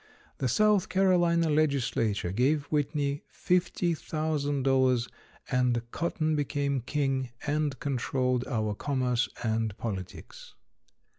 [0.39, 5.07] The South Carolina legislature gave Whitney $50,000
[5.51, 10.55] and cotton became king and controlled our commerce and politics.